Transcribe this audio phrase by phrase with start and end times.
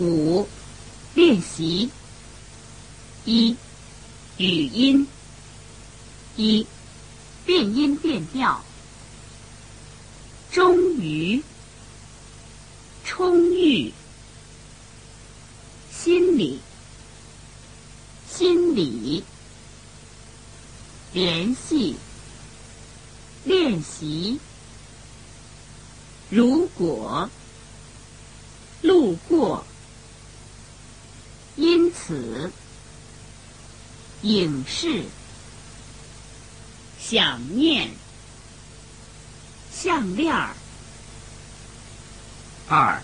[0.00, 0.48] 五、
[1.14, 1.90] 练习。
[3.26, 3.54] 一、
[4.38, 5.06] 语音。
[6.36, 6.66] 一、
[7.44, 8.64] 变音变调。
[10.50, 11.42] 终于。
[13.04, 13.92] 充裕。
[15.92, 16.58] 心理。
[18.26, 19.22] 心理。
[21.12, 21.94] 联系。
[23.44, 24.40] 练习。
[26.30, 27.28] 如果。
[28.80, 29.62] 路过。
[31.90, 32.50] 此。
[34.22, 35.04] 影视。
[36.98, 37.90] 想念。
[39.72, 40.54] 项链儿。
[42.68, 43.02] 二。